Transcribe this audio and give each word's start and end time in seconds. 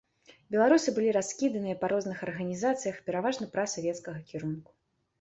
Беларусы 0.53 0.93
былі 0.95 1.11
раскіданыя 1.17 1.77
па 1.85 1.91
розных 1.95 2.25
арганізацыях, 2.31 2.95
пераважна 3.11 3.53
прасавецкага 3.55 4.19
кірунку. 4.35 4.71